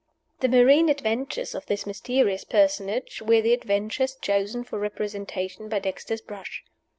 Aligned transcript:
The 0.39 0.49
marine 0.49 0.89
adventures 0.89 1.53
of 1.53 1.67
this 1.67 1.85
mysterious 1.85 2.43
personage 2.43 3.21
were 3.21 3.39
the 3.39 3.53
adventures 3.53 4.15
chosen 4.19 4.63
for 4.63 4.79
representation 4.79 5.69
by 5.69 5.77
Dexter's 5.77 6.21
brush. 6.21 6.63